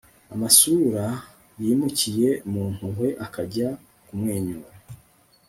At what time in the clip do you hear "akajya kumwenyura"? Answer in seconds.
3.25-4.69